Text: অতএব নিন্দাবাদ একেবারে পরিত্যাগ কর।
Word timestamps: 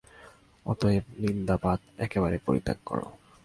অতএব 0.65 1.05
নিন্দাবাদ 1.17 1.79
একেবারে 1.97 2.37
পরিত্যাগ 2.45 2.77
কর। 2.85 2.99